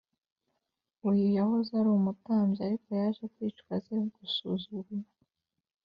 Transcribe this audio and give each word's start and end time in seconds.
uyu 1.09 1.25
yahoze 1.37 1.71
arumutambyi 1.81 2.59
ariko 2.67 2.87
yaje 2.99 3.23
kwicwa 3.33 3.69
azira 3.77 4.03
gusuzugura 4.15 5.09